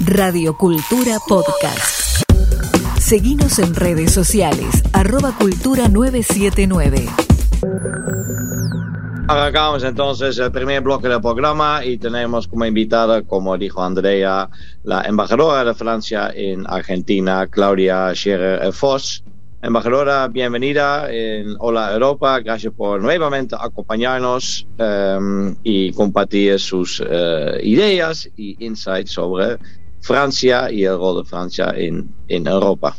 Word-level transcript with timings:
Radio 0.00 0.56
Cultura 0.56 1.18
Podcast. 1.26 2.22
Seguimos 2.98 3.58
en 3.60 3.74
redes 3.74 4.12
sociales, 4.12 4.82
arroba 4.92 5.34
cultura 5.38 5.88
979. 5.88 7.06
Arrancamos 9.28 9.84
entonces 9.84 10.36
el 10.38 10.50
primer 10.50 10.82
bloque 10.82 11.08
del 11.08 11.20
programa 11.20 11.84
y 11.84 11.96
tenemos 11.96 12.48
como 12.48 12.66
invitada, 12.66 13.22
como 13.22 13.56
dijo 13.56 13.82
Andrea, 13.82 14.50
la 14.82 15.02
embajadora 15.02 15.64
de 15.64 15.74
Francia 15.74 16.30
en 16.34 16.64
Argentina, 16.66 17.46
Claudia 17.46 18.12
Scherer-Foss. 18.14 19.22
Embajadora, 19.62 20.28
bienvenida 20.28 21.10
en 21.10 21.56
Hola 21.58 21.94
Europa. 21.94 22.40
Gracias 22.40 22.72
por 22.74 23.00
nuevamente 23.00 23.56
acompañarnos 23.58 24.66
um, 24.78 25.54
y 25.62 25.90
compartir 25.92 26.58
sus 26.58 27.00
uh, 27.00 27.56
ideas 27.62 28.28
y 28.36 28.62
insights 28.62 29.12
sobre 29.12 29.56
Francia 30.04 30.70
y 30.70 30.84
el 30.84 30.98
rol 30.98 31.22
de 31.22 31.28
Francia 31.28 31.72
en, 31.74 32.14
en 32.28 32.46
Europa. 32.46 32.94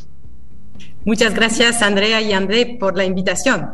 Muchas 1.06 1.36
gracias, 1.36 1.84
Andrea 1.84 2.20
y 2.20 2.34
André, 2.34 2.78
por 2.80 2.98
la 2.98 3.06
invitación. 3.06 3.70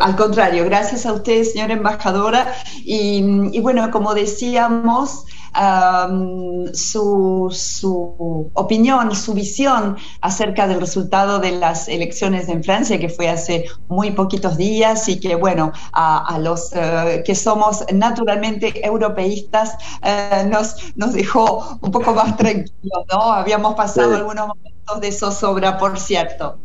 Al 0.00 0.16
contrario, 0.16 0.66
gracias 0.66 1.06
a 1.06 1.14
usted, 1.14 1.44
señora 1.44 1.72
embajadora. 1.72 2.54
Y, 2.84 3.24
y 3.52 3.60
bueno, 3.60 3.90
como 3.90 4.12
decíamos, 4.12 5.24
um, 5.54 6.66
su, 6.72 7.48
su, 7.52 8.50
opinión, 8.54 9.14
su 9.14 9.34
visión 9.34 9.96
acerca 10.20 10.66
del 10.66 10.80
resultado 10.80 11.38
de 11.38 11.52
las 11.52 11.88
elecciones 11.88 12.48
en 12.48 12.62
Francia, 12.62 12.98
que 12.98 13.08
fue 13.08 13.28
hace 13.28 13.66
muy 13.88 14.12
poquitos 14.12 14.56
días 14.56 15.08
y 15.08 15.20
que, 15.20 15.34
bueno, 15.34 15.72
a, 15.92 16.34
a 16.34 16.38
los 16.38 16.72
uh, 16.72 17.22
que 17.24 17.34
somos 17.34 17.84
naturalmente 17.92 18.84
europeístas 18.84 19.76
uh, 20.02 20.48
nos, 20.48 20.76
nos 20.96 21.12
dejó 21.12 21.78
un 21.80 21.90
poco 21.90 22.14
más 22.14 22.36
tranquilos, 22.36 23.04
¿no? 23.10 23.32
Habíamos 23.32 23.74
pasado 23.74 24.10
sí. 24.10 24.16
algunos 24.16 24.48
momentos 24.48 25.00
de 25.00 25.12
zozobra, 25.12 25.78
por 25.78 25.98
cierto. 25.98 26.58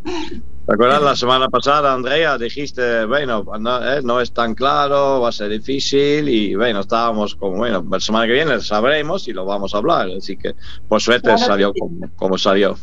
¿Te 0.67 0.73
acuerdas 0.73 1.01
la 1.01 1.15
semana 1.15 1.47
pasada, 1.47 1.93
Andrea? 1.93 2.37
Dijiste, 2.37 3.05
bueno, 3.05 3.45
no, 3.57 3.89
eh, 3.89 4.01
no, 4.03 4.19
es 4.19 4.33
tan 4.33 4.53
claro, 4.53 5.21
va 5.21 5.29
a 5.29 5.31
ser 5.31 5.47
difícil 5.49 6.27
y 6.27 6.55
bueno, 6.55 6.81
estábamos 6.81 7.35
como, 7.35 7.59
bueno, 7.59 7.85
la 7.89 8.01
semana 8.01 8.27
que 8.27 8.33
viene 8.33 8.59
sabremos 8.59 9.29
y 9.29 9.31
lo 9.31 9.45
vamos 9.45 9.73
a 9.73 9.77
hablar. 9.77 10.09
Así 10.17 10.35
que 10.35 10.55
por 10.89 11.01
suerte 11.01 11.29
claro 11.29 11.37
salió 11.37 11.71
sí. 11.73 11.79
como, 11.79 12.09
como, 12.17 12.37
salió. 12.37 12.77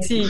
Sí, 0.00 0.26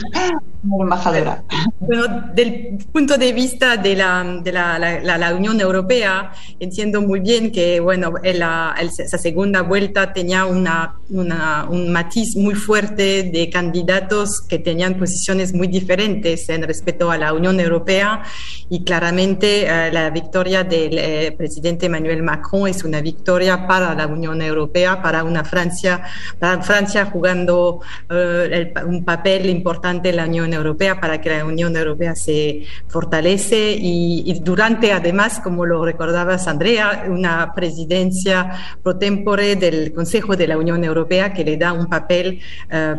embajadora. 0.61 1.41
Bueno, 1.79 2.31
del 2.35 2.77
punto 2.91 3.17
de 3.17 3.31
vista 3.31 3.77
de 3.77 3.95
la, 3.95 4.41
de 4.43 4.51
la, 4.51 4.77
la, 4.77 5.17
la 5.17 5.33
Unión 5.33 5.61
Europea, 5.61 6.33
entiendo 6.59 7.01
muy 7.01 7.21
bien 7.21 7.49
que, 7.49 7.79
bueno, 7.79 8.15
la, 8.21 8.75
esa 8.77 9.17
segunda 9.17 9.61
vuelta 9.61 10.11
tenía 10.11 10.43
una, 10.43 10.95
una, 11.11 11.65
un 11.69 11.93
matiz 11.93 12.35
muy 12.35 12.55
fuerte 12.55 13.23
de 13.23 13.49
candidatos 13.49 14.41
que 14.41 14.59
tenían 14.59 14.97
posiciones 14.97 15.53
muy 15.53 15.67
diferentes 15.67 16.49
en 16.49 16.56
respecto 16.63 17.11
a 17.11 17.17
la 17.17 17.33
Unión 17.33 17.59
Europea 17.59 18.23
y 18.69 18.83
claramente 18.83 19.65
eh, 19.65 19.91
la 19.91 20.09
victoria 20.09 20.63
del 20.63 20.97
eh, 20.97 21.33
presidente 21.37 21.85
Emmanuel 21.85 22.21
Macron 22.23 22.67
es 22.67 22.83
una 22.83 23.01
victoria 23.01 23.67
para 23.67 23.93
la 23.93 24.07
Unión 24.07 24.41
Europea, 24.41 25.01
para 25.01 25.23
una 25.23 25.43
Francia, 25.43 26.01
para 26.39 26.61
Francia 26.61 27.05
jugando 27.05 27.81
eh, 28.09 28.71
el, 28.75 28.85
un 28.85 29.05
papel 29.05 29.49
importante 29.49 30.09
en 30.09 30.17
la 30.17 30.25
Unión 30.25 30.53
Europea 30.53 30.99
para 30.99 31.21
que 31.21 31.29
la 31.29 31.45
Unión 31.45 31.75
Europea 31.75 32.15
se 32.15 32.63
fortalece 32.87 33.77
y, 33.79 34.23
y 34.25 34.39
durante 34.39 34.91
además, 34.91 35.39
como 35.39 35.65
lo 35.65 35.85
recordabas 35.85 36.47
Andrea, 36.47 37.05
una 37.07 37.53
presidencia 37.53 38.51
pro 38.83 38.97
tempore 38.97 39.55
del 39.55 39.93
Consejo 39.93 40.35
de 40.35 40.47
la 40.47 40.57
Unión 40.57 40.83
Europea 40.83 41.33
que 41.33 41.43
le 41.43 41.57
da 41.57 41.73
un 41.73 41.87
papel 41.87 42.41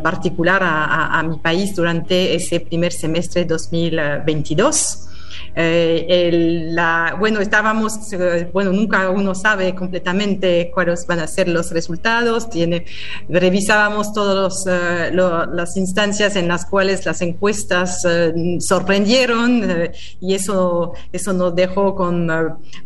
particular 0.02 0.62
a, 0.62 0.84
a, 0.84 1.18
a 1.18 1.22
mi 1.22 1.38
país 1.38 1.74
durante 1.74 2.34
ese 2.34 2.60
primer 2.60 2.92
semestre 2.92 3.44
2022. 3.48 5.08
Eh, 5.54 6.06
el, 6.08 6.74
la, 6.74 7.16
bueno, 7.18 7.40
estábamos, 7.40 8.12
eh, 8.12 8.48
bueno, 8.52 8.72
nunca 8.72 9.10
uno 9.10 9.34
sabe 9.34 9.74
completamente 9.74 10.70
cuáles 10.72 11.06
van 11.06 11.20
a 11.20 11.26
ser 11.26 11.48
los 11.48 11.70
resultados. 11.70 12.50
Tiene, 12.50 12.84
revisábamos 13.28 14.12
todas 14.12 14.64
eh, 14.66 15.10
lo, 15.12 15.46
las 15.46 15.76
instancias 15.76 16.36
en 16.36 16.48
las 16.48 16.66
cuales 16.66 17.04
las 17.06 17.22
encuestas 17.22 18.04
eh, 18.04 18.58
sorprendieron 18.60 19.68
eh, 19.68 19.92
y 20.20 20.34
eso, 20.34 20.92
eso 21.12 21.32
nos 21.32 21.54
dejó 21.54 21.94
con 21.94 22.28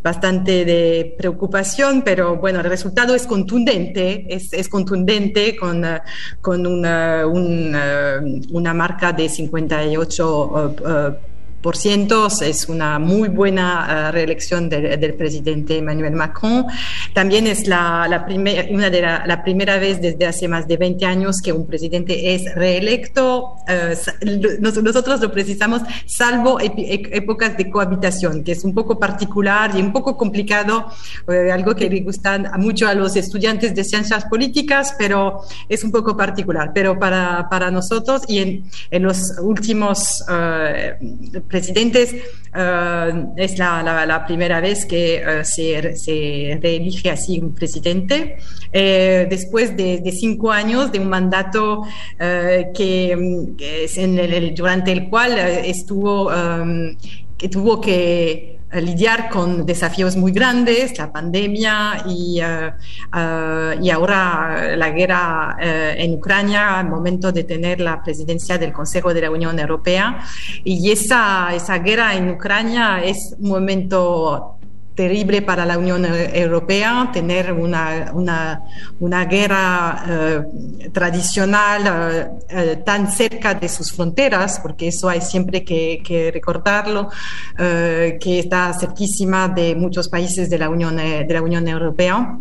bastante 0.02 0.64
de 0.64 1.14
preocupación, 1.18 2.02
pero 2.02 2.36
bueno, 2.36 2.60
el 2.60 2.66
resultado 2.66 3.14
es 3.14 3.26
contundente, 3.26 4.26
es, 4.28 4.52
es 4.52 4.68
contundente 4.68 5.56
con, 5.56 5.84
con 6.40 6.66
una, 6.66 7.26
una, 7.26 8.22
una 8.50 8.74
marca 8.74 9.12
de 9.12 9.28
58 9.28 10.74
por 11.62 11.76
ciento, 11.76 12.26
es 12.26 12.68
una 12.68 12.98
muy 12.98 13.28
buena 13.28 14.08
uh, 14.08 14.12
reelección 14.12 14.68
de, 14.68 14.96
del 14.96 15.14
presidente 15.14 15.78
Emmanuel 15.78 16.12
Macron. 16.12 16.66
También 17.14 17.46
es 17.46 17.68
la, 17.68 18.06
la, 18.08 18.26
primer, 18.26 18.68
una 18.72 18.90
de 18.90 19.00
la, 19.00 19.24
la, 19.26 19.42
primera 19.44 19.78
vez 19.78 20.00
desde 20.00 20.26
hace 20.26 20.48
más 20.48 20.66
de 20.66 20.76
20 20.76 21.06
años 21.06 21.40
que 21.40 21.52
un 21.52 21.66
presidente 21.66 22.34
es 22.34 22.52
reelecto. 22.54 23.54
Uh, 23.68 24.60
nosotros 24.60 25.20
lo 25.20 25.30
precisamos, 25.30 25.82
salvo 26.06 26.58
épocas 26.60 27.56
de 27.56 27.70
cohabitación, 27.70 28.42
que 28.42 28.52
es 28.52 28.64
un 28.64 28.74
poco 28.74 28.98
particular 28.98 29.70
y 29.76 29.80
un 29.80 29.92
poco 29.92 30.16
complicado, 30.16 30.88
uh, 31.28 31.52
algo 31.52 31.76
que 31.76 31.88
le 31.88 32.00
gusta 32.00 32.38
mucho 32.58 32.88
a 32.88 32.94
los 32.94 33.14
estudiantes 33.14 33.74
de 33.74 33.84
ciencias 33.84 34.24
políticas, 34.24 34.96
pero 34.98 35.42
es 35.68 35.84
un 35.84 35.92
poco 35.92 36.16
particular. 36.16 36.72
Pero 36.74 36.98
para, 36.98 37.48
para 37.48 37.70
nosotros 37.70 38.22
y 38.26 38.38
en, 38.38 38.64
en 38.90 39.02
los 39.04 39.38
últimos 39.40 40.24
presidentes, 41.52 42.14
uh, 42.54 43.34
es 43.36 43.58
la, 43.58 44.24
primera 44.26 44.60
vez 44.60 44.86
que 44.86 45.22
uh, 45.22 45.44
se, 45.44 45.94
se, 45.96 46.58
reelige 46.60 47.10
así 47.10 47.38
un 47.38 47.54
presidente, 47.54 48.38
eh, 48.72 49.26
después 49.28 49.76
de, 49.76 50.02
cinco 50.18 50.50
años 50.50 50.90
de 50.90 50.98
un 50.98 51.08
mandato 51.08 51.82
que, 52.18 53.16
durante 54.56 54.92
el 54.92 55.08
cual 55.10 55.38
estuvo, 55.38 56.30
que 57.38 57.48
tuvo 57.48 57.80
que 57.80 58.61
lidiar 58.80 59.28
con 59.28 59.66
desafíos 59.66 60.16
muy 60.16 60.32
grandes, 60.32 60.96
la 60.98 61.12
pandemia 61.12 62.04
y, 62.06 62.40
uh, 62.40 62.72
uh, 63.16 63.82
y 63.82 63.90
ahora 63.90 64.76
la 64.76 64.90
guerra 64.90 65.56
uh, 65.58 65.60
en 65.60 66.14
Ucrania, 66.14 66.78
al 66.78 66.88
momento 66.88 67.32
de 67.32 67.44
tener 67.44 67.80
la 67.80 68.02
presidencia 68.02 68.58
del 68.58 68.72
Consejo 68.72 69.12
de 69.12 69.20
la 69.20 69.30
Unión 69.30 69.58
Europea. 69.58 70.24
Y 70.64 70.90
esa, 70.90 71.54
esa 71.54 71.78
guerra 71.78 72.14
en 72.14 72.30
Ucrania 72.30 73.02
es 73.02 73.34
un 73.38 73.48
momento 73.48 74.58
terrible 74.94 75.42
para 75.42 75.64
la 75.64 75.78
Unión 75.78 76.04
Europea 76.04 77.10
tener 77.12 77.52
una, 77.52 78.10
una, 78.12 78.62
una 79.00 79.24
guerra 79.24 80.04
eh, 80.08 80.90
tradicional 80.92 81.82
eh, 81.86 82.28
eh, 82.50 82.76
tan 82.84 83.10
cerca 83.10 83.54
de 83.54 83.68
sus 83.68 83.92
fronteras, 83.92 84.60
porque 84.60 84.88
eso 84.88 85.08
hay 85.08 85.20
siempre 85.20 85.64
que, 85.64 86.30
recordarlo, 86.32 87.10
que 87.56 88.38
está 88.38 88.72
cerquísima 88.74 89.48
de 89.48 89.74
muchos 89.74 90.08
países 90.08 90.50
de 90.50 90.58
la 90.58 90.68
Unión, 90.68 90.96
de 90.96 91.26
la 91.28 91.42
Unión 91.42 91.66
Europea 91.68 92.38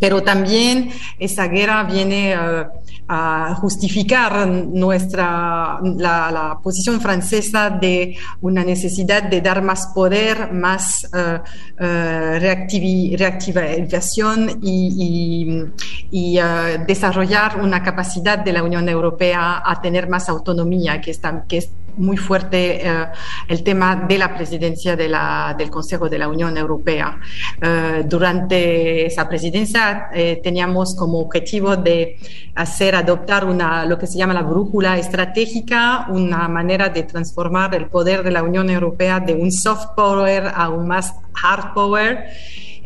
pero 0.00 0.22
también 0.22 0.90
esa 1.18 1.48
guerra 1.48 1.84
viene 1.84 2.34
uh, 2.36 2.66
a 3.06 3.54
justificar 3.56 4.48
nuestra 4.48 5.78
la, 5.82 6.30
la, 6.30 6.58
posición 6.62 6.98
francesa 7.00 7.68
de 7.68 8.16
una 8.40 8.64
necesidad 8.64 9.24
de 9.24 9.42
dar 9.42 9.60
más 9.62 9.88
poder, 9.94 10.50
más 10.52 11.06
uh, 11.12 11.40
reactivación 11.78 14.58
y, 14.62 15.68
y, 16.10 16.10
y 16.10 16.38
desarrollar 16.86 17.60
una 17.60 17.82
capacidad 17.82 18.38
de 18.38 18.52
la 18.52 18.62
Unión 18.62 18.88
Europea 18.88 19.62
a 19.64 19.82
tener 19.82 20.08
más 20.08 20.30
autonomía, 20.30 21.00
que, 21.00 21.10
está, 21.10 21.44
que 21.46 21.58
es 21.58 21.68
muy 21.96 22.16
fuerte 22.16 22.86
eh, 22.86 23.06
el 23.48 23.62
tema 23.62 23.96
de 23.96 24.18
la 24.18 24.34
presidencia 24.34 24.96
de 24.96 25.08
la, 25.08 25.54
del 25.56 25.70
Consejo 25.70 26.08
de 26.08 26.18
la 26.18 26.28
Unión 26.28 26.56
Europea. 26.56 27.18
Eh, 27.60 28.04
durante 28.06 29.06
esa 29.06 29.28
presidencia 29.28 30.08
eh, 30.12 30.40
teníamos 30.42 30.94
como 30.94 31.18
objetivo 31.18 31.76
de 31.76 32.18
hacer 32.54 32.94
adoptar 32.94 33.44
una, 33.44 33.84
lo 33.84 33.98
que 33.98 34.06
se 34.06 34.18
llama 34.18 34.34
la 34.34 34.42
brújula 34.42 34.98
estratégica, 34.98 36.06
una 36.08 36.48
manera 36.48 36.88
de 36.88 37.02
transformar 37.02 37.74
el 37.74 37.86
poder 37.86 38.22
de 38.22 38.30
la 38.30 38.42
Unión 38.42 38.70
Europea 38.70 39.20
de 39.20 39.34
un 39.34 39.50
soft 39.52 39.94
power 39.96 40.52
a 40.54 40.68
un 40.68 40.86
más 40.86 41.12
hard 41.42 41.74
power. 41.74 42.24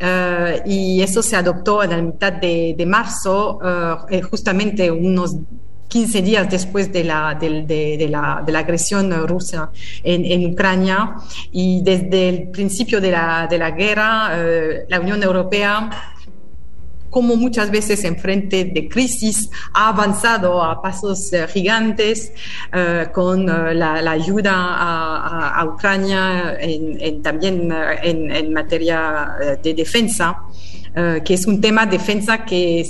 Uh, 0.00 0.62
y 0.64 1.02
eso 1.02 1.24
se 1.24 1.34
adoptó 1.34 1.82
en 1.82 1.90
la 1.90 1.96
mitad 1.96 2.32
de, 2.32 2.72
de 2.78 2.86
marzo, 2.86 3.58
uh, 3.58 4.22
justamente 4.30 4.92
unos 4.92 5.34
15 5.88 6.22
días 6.22 6.50
después 6.50 6.92
de 6.92 7.04
la, 7.04 7.34
de, 7.34 7.62
de, 7.62 7.96
de 7.96 8.08
la, 8.08 8.58
agresión 8.58 9.10
rusa 9.26 9.70
en, 10.02 10.24
en, 10.24 10.52
Ucrania 10.52 11.14
y 11.50 11.82
desde 11.82 12.28
el 12.28 12.48
principio 12.48 13.00
de 13.00 13.10
la, 13.10 13.48
la 13.50 13.70
guerra, 13.70 14.30
eh, 14.34 14.84
la 14.88 15.00
Unión 15.00 15.22
Europea 15.22 15.90
como 17.10 17.36
muchas 17.36 17.70
veces 17.70 18.04
en 18.04 18.18
frente 18.18 18.66
de 18.66 18.86
crisis 18.86 19.48
ha 19.72 19.88
avanzado 19.88 20.62
a 20.62 20.82
pasos 20.82 21.30
gigantes 21.48 22.32
con 23.14 23.46
la, 23.46 23.94
ayuda 24.10 24.52
a, 24.54 25.64
Ucrania 25.64 26.54
en, 26.60 27.22
también 27.22 27.72
en 28.02 28.52
materia 28.52 29.32
de 29.62 29.72
defensa. 29.72 30.36
Eh, 30.94 31.20
que 31.24 31.34
es 31.34 31.46
un 31.46 31.60
tema 31.60 31.86
de 31.86 31.98
defensa 31.98 32.44
que 32.44 32.84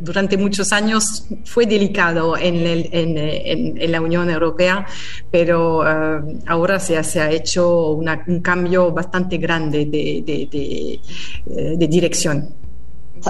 durante 0.00 0.36
muchos 0.36 0.72
años 0.72 1.26
fue 1.44 1.66
delicado 1.66 2.36
en, 2.36 3.92
la 3.92 4.00
Unión 4.00 4.28
Europea, 4.28 4.86
pero 5.30 5.86
eh, 5.86 6.40
ahora 6.46 6.80
se, 6.80 6.96
ha 6.96 7.30
hecho 7.30 7.92
un 7.92 8.40
cambio 8.40 8.90
bastante 8.92 9.38
grande 9.38 9.86
de 9.86 11.00
eh, 11.46 11.76
dirección. 11.88 12.63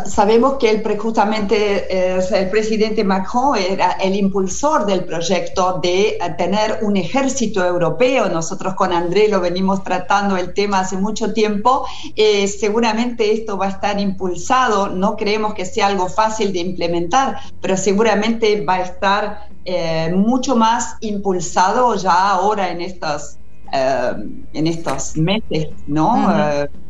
Sabemos 0.06 0.54
que 0.54 0.70
el, 0.70 0.98
justamente 0.98 2.18
el 2.36 2.50
presidente 2.50 3.04
Macron 3.04 3.56
era 3.56 3.92
el 3.92 4.16
impulsor 4.16 4.86
del 4.86 5.04
proyecto 5.04 5.78
de 5.80 6.08
eh, 6.08 6.18
tener 6.36 6.80
un 6.82 6.96
ejército 6.96 7.64
europeo. 7.64 8.28
Nosotros 8.28 8.74
con 8.74 8.92
André 8.92 9.28
lo 9.28 9.40
venimos 9.40 9.84
tratando 9.84 10.36
el 10.36 10.52
tema 10.52 10.80
hace 10.80 10.96
mucho 10.96 11.32
tiempo. 11.32 11.86
Eh, 12.16 12.48
seguramente 12.48 13.32
esto 13.32 13.56
va 13.56 13.66
a 13.66 13.70
estar 13.70 14.00
impulsado. 14.00 14.88
No 14.88 15.16
creemos 15.16 15.54
que 15.54 15.64
sea 15.64 15.86
algo 15.86 16.08
fácil 16.08 16.52
de 16.52 16.58
implementar, 16.58 17.38
pero 17.60 17.76
seguramente 17.76 18.64
va 18.64 18.74
a 18.74 18.82
estar 18.82 19.48
eh, 19.64 20.12
mucho 20.12 20.56
más 20.56 20.96
impulsado 21.00 21.94
ya 21.94 22.30
ahora 22.30 22.70
en 22.70 22.80
estos, 22.80 23.38
en 23.72 24.66
estos 24.66 25.16
meses, 25.16 25.68
¿no? 25.86 26.28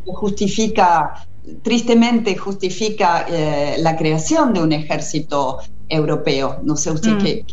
justifica 0.07 1.15
tristemente 1.63 2.37
justifica 2.37 3.27
eh, 3.29 3.77
la 3.79 3.97
creación 3.97 4.53
de 4.55 4.63
un 4.63 4.73
ejército 4.73 5.59
europeo. 5.89 6.61
No 6.63 6.77
sé 6.77 6.91
usted 6.91 7.13
mm. 7.13 7.19
qué, 7.19 7.45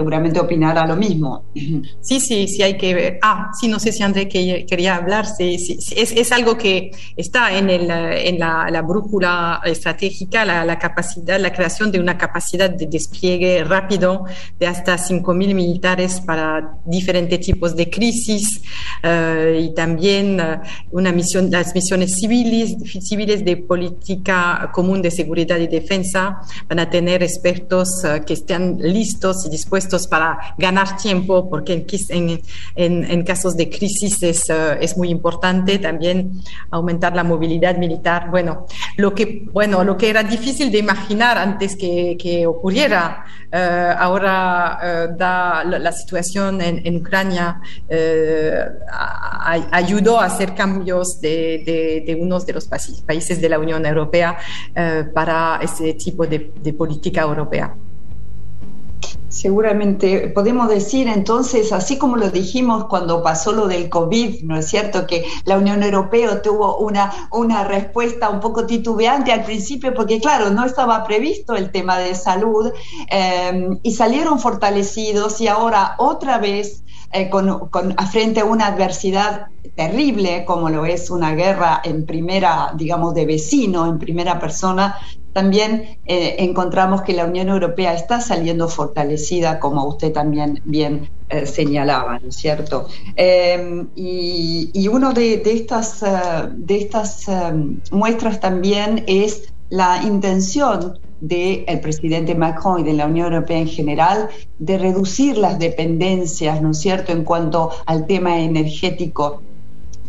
seguramente 0.00 0.40
opinará 0.40 0.86
lo 0.86 0.96
mismo. 0.96 1.44
Sí, 2.00 2.20
sí, 2.20 2.48
sí 2.48 2.62
hay 2.62 2.78
que 2.78 2.94
ver. 2.94 3.18
Ah, 3.20 3.50
sí, 3.58 3.68
no 3.68 3.78
sé 3.78 3.92
si 3.92 4.02
André 4.02 4.28
quería 4.28 4.96
hablar. 4.96 5.26
Sí, 5.26 5.58
sí, 5.58 5.76
Es, 5.94 6.12
es, 6.12 6.32
algo 6.32 6.56
que 6.56 6.90
está 7.16 7.54
en, 7.54 7.68
el, 7.68 7.90
en 7.90 8.38
la, 8.38 8.82
brújula 8.82 9.60
estratégica, 9.66 10.46
la, 10.46 10.78
capacidad, 10.78 11.38
la 11.38 11.52
creación 11.52 11.92
de 11.92 12.00
una 12.00 12.16
capacidad 12.16 12.70
de 12.70 12.86
despliegue 12.86 13.62
rápido 13.62 14.24
de 14.58 14.66
hasta 14.66 14.96
5.000 14.96 15.54
militares 15.54 16.22
para 16.22 16.78
diferentes 16.86 17.38
tipos 17.40 17.76
de 17.76 17.90
crisis 17.90 18.62
eh, 19.02 19.66
y 19.66 19.74
también 19.74 20.40
eh, 20.40 20.60
una 20.92 21.12
misión, 21.12 21.50
las 21.50 21.74
misiones 21.74 22.14
civiles, 22.14 22.74
civiles 23.02 23.44
de 23.44 23.58
política 23.58 24.70
común 24.72 25.02
de 25.02 25.10
seguridad 25.10 25.58
y 25.58 25.66
defensa 25.66 26.40
van 26.68 26.78
a 26.78 26.88
tener 26.88 27.22
expertos 27.22 28.02
eh, 28.04 28.22
que 28.26 28.32
estén 28.32 28.78
listos 28.78 29.44
y 29.46 29.50
dispuestos 29.50 29.89
para 30.06 30.54
ganar 30.56 30.96
tiempo, 30.96 31.48
porque 31.48 31.84
en, 32.08 33.24
casos 33.24 33.56
de 33.56 33.68
crisis 33.68 34.22
es, 34.22 34.48
eh, 34.50 34.78
es, 34.80 34.96
muy 34.96 35.08
importante 35.08 35.78
también 35.78 36.40
aumentar 36.70 37.14
la 37.14 37.24
movilidad 37.24 37.76
militar. 37.76 38.30
Bueno, 38.30 38.66
lo 38.96 39.14
que, 39.14 39.46
bueno, 39.52 39.84
lo 39.84 39.96
que 39.96 40.10
era 40.10 40.22
difícil 40.22 40.70
de 40.70 40.78
imaginar 40.78 41.38
antes 41.38 41.76
que, 41.76 42.16
que 42.18 42.46
ocurriera, 42.46 43.24
eh, 43.52 43.94
ahora 43.98 44.78
eh, 44.82 45.08
la, 45.18 45.92
situación 45.92 46.60
en, 46.60 46.96
Ucrania 46.96 47.60
ayudó 49.72 50.20
a 50.20 50.26
hacer 50.26 50.54
cambios 50.54 51.20
de, 51.20 52.02
de, 52.06 52.14
unos 52.14 52.46
de 52.46 52.52
los 52.52 52.68
países 53.06 53.40
de 53.40 53.48
la 53.48 53.58
Unión 53.58 53.84
Europea 53.84 54.36
para 55.14 55.58
ese 55.62 55.94
tipo 55.94 56.26
de, 56.26 56.52
de 56.62 56.72
política 56.72 57.22
europea. 57.22 57.74
Seguramente 59.28 60.28
podemos 60.28 60.68
decir 60.68 61.08
entonces, 61.08 61.72
así 61.72 61.98
como 61.98 62.16
lo 62.16 62.30
dijimos 62.30 62.86
cuando 62.86 63.22
pasó 63.22 63.52
lo 63.52 63.68
del 63.68 63.88
COVID, 63.88 64.42
¿no 64.42 64.56
es 64.56 64.68
cierto? 64.68 65.06
Que 65.06 65.24
la 65.44 65.56
Unión 65.56 65.82
Europea 65.82 66.42
tuvo 66.42 66.78
una, 66.78 67.28
una 67.30 67.64
respuesta 67.64 68.28
un 68.28 68.40
poco 68.40 68.66
titubeante 68.66 69.32
al 69.32 69.44
principio, 69.44 69.94
porque 69.94 70.20
claro, 70.20 70.50
no 70.50 70.64
estaba 70.64 71.04
previsto 71.04 71.54
el 71.54 71.70
tema 71.70 71.98
de 71.98 72.14
salud 72.14 72.72
eh, 73.10 73.68
y 73.82 73.92
salieron 73.92 74.40
fortalecidos 74.40 75.40
y 75.40 75.48
ahora 75.48 75.94
otra 75.98 76.38
vez 76.38 76.82
eh, 77.12 77.30
frente 78.10 78.40
a 78.40 78.44
una 78.44 78.66
adversidad 78.66 79.46
terrible 79.74 80.44
como 80.44 80.68
lo 80.68 80.84
es 80.84 81.10
una 81.10 81.34
guerra 81.34 81.80
en 81.84 82.06
primera, 82.06 82.72
digamos, 82.76 83.14
de 83.14 83.26
vecino, 83.26 83.86
en 83.86 83.98
primera 83.98 84.38
persona, 84.38 84.96
también 85.32 85.98
eh, 86.06 86.36
encontramos 86.38 87.02
que 87.02 87.12
la 87.12 87.24
Unión 87.24 87.48
Europea 87.48 87.94
está 87.94 88.20
saliendo 88.20 88.68
fortalecida, 88.68 89.60
como 89.60 89.86
usted 89.86 90.12
también 90.12 90.60
bien 90.64 91.08
eh, 91.28 91.46
señalaba, 91.46 92.18
¿no 92.18 92.28
es 92.28 92.36
cierto? 92.36 92.88
Em, 93.14 93.88
y, 93.94 94.70
y 94.72 94.88
una 94.88 95.12
de, 95.12 95.40
estas, 95.44 96.02
eh, 96.02 96.08
de 96.52 96.78
estas 96.78 97.26
muestras 97.92 98.40
también 98.40 99.04
es 99.06 99.52
la 99.68 100.02
intención 100.02 100.98
del 101.20 101.80
presidente 101.80 102.34
Macron 102.34 102.80
y 102.80 102.82
de 102.82 102.94
la 102.94 103.06
Unión 103.06 103.32
Europea 103.32 103.58
en 103.58 103.68
general 103.68 104.28
de 104.58 104.78
reducir 104.78 105.36
las 105.36 105.58
dependencias, 105.58 106.62
¿no 106.62 106.70
es 106.70 106.78
cierto?, 106.78 107.12
en 107.12 107.24
cuanto 107.24 107.70
al 107.86 108.06
tema 108.06 108.40
energético 108.40 109.42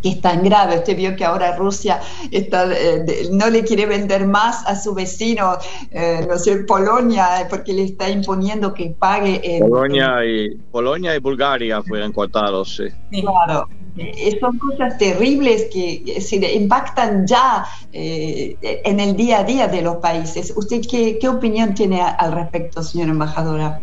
que 0.02 0.10
es 0.10 0.22
tan 0.22 0.44
grave. 0.44 0.80
Usted 0.80 0.98
vio 0.98 1.16
que 1.16 1.24
ahora 1.24 1.56
Rusia 1.56 2.00
está, 2.31 2.66
eh, 2.74 3.30
no 3.31 3.50
le 3.50 3.63
quiere 3.63 3.86
vender 3.86 4.25
más 4.25 4.66
a 4.66 4.75
su 4.75 4.94
vecino, 4.94 5.58
eh, 5.92 6.25
no 6.28 6.38
sé, 6.38 6.58
Polonia, 6.58 7.48
porque 7.50 7.74
le 7.74 7.84
está 7.84 8.10
imponiendo 8.10 8.74
que 8.74 8.96
pague. 8.98 9.60
Polonia, 9.60 10.25
y, 10.25 10.56
Polonia 10.72 11.16
y 11.16 11.19
Bulgaria 11.19 11.81
fueron 11.84 12.12
cortados, 12.12 12.75
sí. 12.78 13.22
Claro. 13.22 13.68
Eh, 13.97 14.38
son 14.39 14.57
cosas 14.57 14.97
terribles 14.97 15.67
que 15.71 16.21
se 16.21 16.35
impactan 16.53 17.27
ya 17.27 17.65
en 17.91 18.99
el 18.99 19.15
día 19.15 19.39
a 19.39 19.43
día 19.43 19.67
de 19.67 19.81
los 19.81 19.97
países. 19.97 20.53
¿Usted 20.55 20.81
qué, 20.89 21.27
opinión 21.27 21.73
tiene 21.73 22.01
al 22.01 22.31
respecto, 22.31 22.83
señora 22.83 23.11
embajadora? 23.11 23.81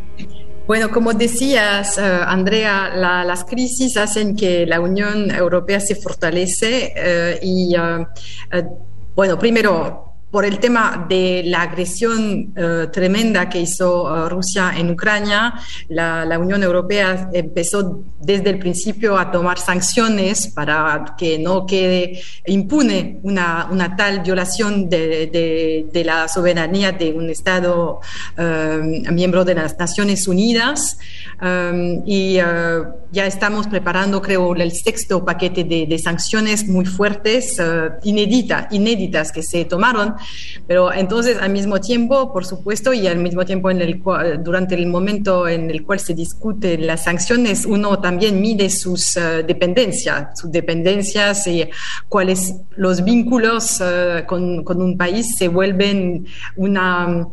Bueno, 0.68 0.90
como 0.90 1.14
decías, 1.14 1.96
eh, 1.96 2.02
Andrea, 2.02 2.90
las 2.94 3.42
crisis 3.46 3.96
hacen 3.96 4.36
que 4.36 4.66
la 4.66 4.80
Unión 4.82 5.30
Europea 5.30 5.80
se 5.80 5.94
fortalece 5.94 6.92
eh, 6.94 7.38
y, 7.40 7.74
eh, 7.74 8.64
bueno, 9.14 9.38
primero, 9.38 10.07
por 10.30 10.44
el 10.44 10.58
tema 10.58 11.06
de 11.08 11.42
la 11.46 11.62
agresión 11.62 12.52
eh, 12.54 12.88
tremenda 12.92 13.48
que 13.48 13.60
hizo 13.60 14.14
eh, 14.14 14.28
Rusia 14.28 14.74
en 14.76 14.90
Ucrania, 14.90 15.54
la, 15.88 16.38
Unión 16.38 16.62
Europea 16.62 17.30
empezó 17.32 18.04
desde 18.20 18.50
el 18.50 18.58
principio 18.58 19.18
a 19.18 19.30
tomar 19.30 19.58
sanciones 19.58 20.48
para 20.54 21.16
que 21.18 21.38
no 21.38 21.66
quede 21.66 22.20
impune 22.46 23.18
una, 23.22 23.66
una 23.70 23.96
tal 23.96 24.20
violación 24.20 24.88
de, 24.88 25.88
la 26.04 26.28
soberanía 26.28 26.92
de 26.92 27.12
un 27.12 27.28
Estado 27.28 28.00
eh, 28.36 29.02
miembro 29.10 29.44
de 29.44 29.54
las 29.54 29.76
Naciones 29.78 30.28
Unidas. 30.28 30.98
y 32.04 32.34
ya 33.10 33.26
estamos 33.26 33.66
preparando, 33.68 34.20
creo, 34.20 34.54
el 34.54 34.72
sexto 34.72 35.24
paquete 35.24 35.64
de, 35.64 35.98
sanciones 35.98 36.66
muy 36.66 36.84
fuertes, 36.84 37.60
inéditas, 38.02 38.72
inéditas 38.72 39.32
que 39.32 39.42
se 39.42 39.64
tomaron 39.64 40.17
pero 40.66 40.92
entonces, 40.92 41.38
al 41.40 41.50
mismo 41.50 41.80
tiempo, 41.80 42.32
por 42.32 42.44
supuesto, 42.44 42.92
y 42.92 43.06
al 43.06 43.18
mismo 43.18 43.44
tiempo 43.44 43.70
en 43.70 43.80
el 43.82 44.02
durante 44.42 44.74
el 44.74 44.86
momento 44.86 45.48
en 45.48 45.70
el 45.70 45.84
cual 45.84 46.00
se 46.00 46.14
discuten 46.14 46.86
las 46.86 47.04
sanciones, 47.04 47.66
uno 47.66 47.98
también 48.00 48.40
mide 48.40 48.70
sus 48.70 49.16
eh, 49.16 49.42
dependencias, 49.46 50.38
sus 50.38 50.50
dependencias 50.50 51.46
y 51.46 51.68
cuáles 52.08 52.54
los 52.76 53.04
vínculos 53.04 53.80
eh, 53.80 54.24
con, 54.26 54.64
con, 54.64 54.80
un 54.80 54.96
país 54.96 55.34
se 55.36 55.48
vuelven 55.48 56.26
una, 56.56 57.26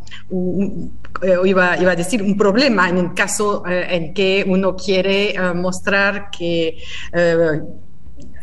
eh, 1.22 1.38
iba, 1.46 1.78
iba, 1.78 1.92
a 1.92 1.96
decir, 1.96 2.22
un 2.22 2.38
problema 2.38 2.90
en 2.90 2.98
el 2.98 3.14
caso 3.14 3.64
en 3.68 4.14
que 4.14 4.44
uno 4.48 4.76
quiere 4.76 5.36
mostrar 5.54 6.30
que 6.32 6.78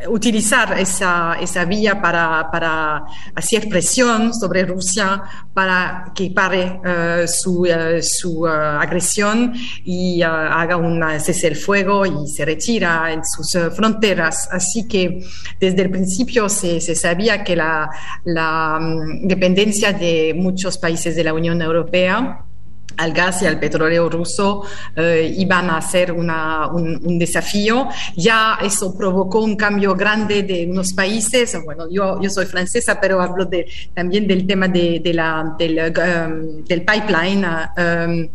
utilizar 0.09 0.79
esa, 0.79 1.37
esa 1.41 1.65
vía 1.65 2.01
para, 2.01 2.51
para, 2.51 3.05
hacer 3.35 3.69
presión 3.69 4.35
sobre 4.35 4.65
Rusia 4.65 5.23
para 5.53 6.13
que 6.15 6.31
pare 6.31 6.81
eh, 6.85 7.27
su, 7.27 7.67
eh, 7.67 8.01
su 8.03 8.47
eh, 8.47 8.51
agresión 8.51 9.53
y 9.85 10.23
haga 10.23 10.77
un 10.77 11.03
cese 11.21 11.49
el 11.49 11.57
fuego 11.57 12.07
y 12.07 12.29
se 12.29 12.45
retira 12.45 13.13
en 13.13 13.23
sus 13.25 13.51
fronteras. 13.75 14.49
Así 14.51 14.87
que 14.89 15.25
desde 15.61 15.83
el 15.83 15.91
principio 15.91 16.49
se, 16.49 16.81
se 16.81 16.95
sabía 16.95 17.43
que 17.45 17.57
la, 17.57 17.91
la 18.25 18.79
mm, 18.81 19.27
dependencia 19.27 19.93
de 19.93 20.35
muchos 20.37 20.79
países 20.79 21.17
de 21.17 21.25
la 21.25 21.35
Unión 21.35 21.61
Europea 21.61 22.47
al 22.97 23.13
gas 23.13 23.43
y 23.43 23.47
al 23.47 23.59
petróleo 23.59 24.09
ruso 24.09 24.65
eh, 24.97 25.35
iban 25.37 25.71
a 25.71 25.81
ser 25.81 26.13
una, 26.13 26.69
un, 26.69 27.19
desafío. 27.19 27.89
Ya 28.17 28.59
eso 28.63 28.97
provocó 28.97 29.41
un 29.41 29.57
cambio 29.57 29.95
grande 29.95 30.43
de 30.43 30.67
unos 30.67 30.93
países. 30.93 31.57
Bueno, 31.65 31.89
yo, 31.91 32.21
yo 32.21 32.31
soy 32.31 32.47
francesa, 32.47 33.01
pero 33.01 33.21
hablo 33.21 33.45
de, 33.45 33.67
también 33.95 34.27
del 34.27 34.47
tema 34.47 34.69
de, 34.69 35.01
de 35.01 35.15
la, 35.15 35.55
del, 35.59 35.79
um, 35.79 36.65
del 36.65 36.83
pipeline. 36.83 37.45
Um, 37.45 38.29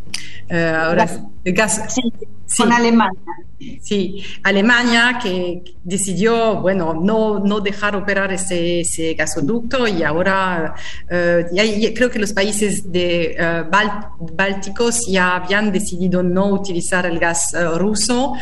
uh, 0.52 0.76
ahora, 0.76 1.08
el 1.44 1.54
gas. 1.54 1.82
Sí, 1.90 2.02
sí. 2.46 2.64
Con 2.64 2.72
Alemania. 2.72 3.22
Sí, 3.82 4.24
Alemania 4.44 5.20
que 5.22 5.64
decidió, 5.84 6.62
bueno, 6.62 6.94
no, 6.94 7.40
no 7.40 7.60
dejar 7.60 7.96
operar 7.96 8.32
ese, 8.32 8.82
ese 8.82 9.16
gasoducto 9.16 9.88
y 9.88 10.04
ahora 10.04 10.76
uh, 11.10 11.56
ya, 11.56 11.64
ya 11.64 11.92
creo 11.92 12.12
que 12.12 12.20
los 12.20 12.34
países 12.34 12.92
de 12.92 13.36
uh, 13.40 13.68
bálticos 14.48 15.06
ya 15.08 15.36
habían 15.36 15.72
decidido 15.72 16.24
no 16.24 16.48
utilizar 16.48 17.06
el 17.06 17.20
gas 17.20 17.54
uh, 17.54 17.78
ruso. 17.78 18.34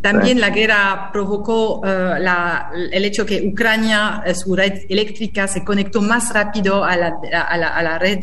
También 0.00 0.40
la 0.40 0.50
guerra 0.50 1.10
provocó 1.12 1.80
la, 1.84 2.72
el 2.90 3.04
hecho 3.04 3.24
que 3.24 3.40
Ucrania, 3.46 4.24
su 4.34 4.56
red 4.56 4.80
eléctrica, 4.88 5.46
se 5.46 5.62
conectó 5.62 6.02
más 6.02 6.34
rápido 6.34 6.82
a 6.82 6.96
la, 6.96 7.14
a 7.32 7.82
la, 7.82 7.98
red 8.00 8.18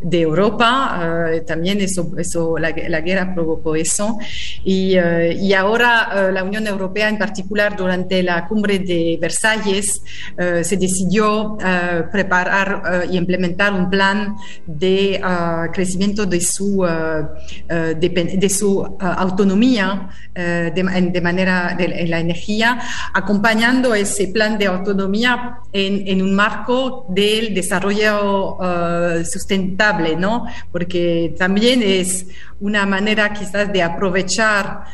de 0.00 0.20
Europa. 0.22 1.28
también 1.46 1.82
eso, 1.82 2.12
eso 2.16 2.56
la, 2.56 2.70
guerra 2.72 3.34
provocó 3.34 3.76
eso. 3.76 4.16
Y, 4.64 4.96
y 4.96 5.52
ahora 5.52 6.30
la 6.32 6.42
Unión 6.44 6.66
Europea, 6.66 7.10
en 7.10 7.18
particular 7.18 7.76
durante 7.76 8.22
la 8.22 8.48
cumbre 8.48 8.78
de 8.78 9.18
Versalles, 9.20 10.00
se 10.62 10.76
decidió 10.78 11.58
preparar 12.10 13.06
y 13.10 13.18
implementar 13.18 13.74
un 13.74 13.90
plan 13.90 14.34
de 14.66 15.20
crecimiento 15.74 16.24
de 16.30 16.40
su, 16.40 16.86
de, 17.68 18.36
de, 18.38 18.48
su 18.48 18.96
autonomía 18.98 20.08
de, 20.34 21.10
de, 21.12 21.20
manera 21.20 21.74
de, 21.76 22.06
la 22.06 22.20
energía, 22.20 22.80
acompañando 23.12 23.94
ese 23.94 24.28
plan 24.28 24.56
de 24.56 24.66
autonomía 24.66 25.58
en, 25.72 26.22
un 26.22 26.34
marco 26.34 27.06
del 27.08 27.52
desarrollo 27.54 28.56
sustentable, 29.24 30.16
¿no? 30.16 30.46
Porque 30.72 31.34
también 31.36 31.82
es 31.82 32.26
una 32.60 32.86
manera 32.86 33.32
quizás 33.32 33.72
de 33.72 33.82
aprovechar 33.82 34.84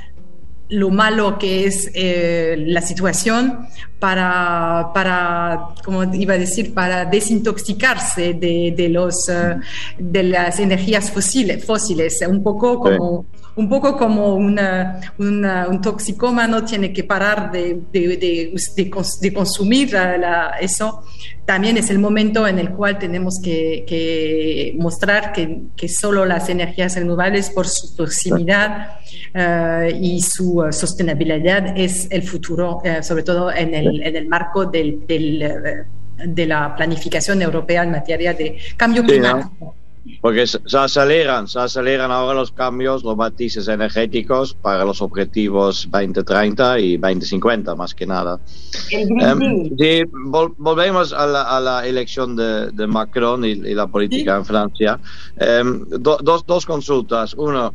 lo 0.69 0.91
malo 0.91 1.39
que 1.39 1.67
es 1.67 1.91
eh, 1.95 2.57
la 2.67 2.83
situación 2.83 3.69
para, 3.99 4.91
para, 4.93 5.69
como 5.85 6.05
iba 6.15 6.35
a 6.35 6.39
decir, 6.39 6.75
para 6.75 7.05
desintoxicarse 7.05 8.35
de, 8.35 8.75
de 8.77 8.89
los, 8.89 9.29
uh, 9.29 9.61
de 9.99 10.23
las 10.23 10.59
energías 10.61 11.11
fósiles, 11.11 11.65
fósiles. 11.65 12.21
Un 12.29 12.43
poco 12.43 12.81
como... 12.81 13.27
Sí 13.33 13.47
un 13.57 13.71
poco 13.71 13.97
como 13.97 14.35
una, 14.35 15.01
una, 15.19 15.67
un 15.69 15.81
toxicómano 15.81 16.63
tiene 16.65 16.93
que 16.93 17.05
parar 17.05 17.51
de, 17.51 17.81
de, 17.91 18.53
de, 18.77 19.33
consumir 19.33 19.93
la, 19.93 20.57
eso, 20.61 21.03
también 21.47 21.79
es 21.79 21.89
el 21.89 21.99
momento 21.99 22.47
en 22.47 22.59
el 22.59 22.71
cual 22.71 22.99
tenemos 22.99 23.41
que, 23.43 23.85
que 23.87 24.75
mostrar 24.79 25.33
que, 25.33 25.63
que, 25.75 25.89
solo 25.89 26.27
las 26.27 26.51
energías 26.51 26.97
renovables, 26.97 27.49
por 27.49 27.67
su 27.67 27.97
proximidad 27.97 28.99
uh, 29.35 29.97
y 30.03 30.21
su 30.21 30.59
uh, 30.59 30.73
sostenibilidad, 30.73 31.79
es 31.79 32.09
el 32.11 32.25
futuro, 32.25 32.83
sobre 33.01 33.23
todo 33.23 33.51
en 33.51 33.75
el, 33.75 33.86
en 33.87 34.17
el 34.17 34.29
marco 34.29 34.67
del, 34.67 35.07
del, 35.07 35.85
de 36.25 36.47
la 36.47 36.75
planificación 36.75 37.43
europea 37.43 37.83
en 37.85 37.91
materia 37.91 38.35
de 38.35 38.59
cambio 38.77 39.05
climático. 39.05 39.51
Sí, 39.51 39.65
¿no? 39.65 39.87
Porque 40.21 40.47
se 40.47 40.59
aceleran, 40.79 41.49
se 41.49 41.59
aceleran 41.59 42.11
ahora 42.11 42.35
los 42.35 42.53
cambios, 42.53 43.03
los 43.03 43.17
matices 43.17 43.67
energéticos 43.69 44.55
para 44.55 44.85
los 44.85 45.03
objetivos 45.03 45.89
2030 45.91 46.79
y 46.79 46.97
2050, 46.97 47.75
más 47.75 47.95
que 47.95 48.07
nada. 48.07 48.39
Um, 48.93 49.77
si 49.77 50.05
vol 50.05 50.55
volvemos 50.59 51.13
a 51.13 51.27
la, 51.27 51.43
a 51.43 51.61
la, 51.61 51.87
elección 51.87 52.37
de, 52.37 52.71
de 52.71 52.87
Macron 52.87 53.45
y, 53.45 53.51
y, 53.51 53.75
la 53.75 53.89
política 53.89 54.35
¿Sí? 54.35 54.39
en 54.39 54.45
Francia, 54.45 55.01
um, 55.41 55.89
do, 55.89 56.19
dos, 56.23 56.47
dos 56.47 56.65
consultas. 56.65 57.35
Uno, 57.35 57.75